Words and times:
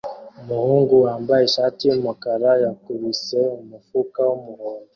Umuhungu 0.41 0.93
wambaye 1.05 1.43
ishati 1.45 1.81
yumukara 1.89 2.51
yakubise 2.63 3.39
umufuka 3.61 4.19
wumuhondo 4.29 4.89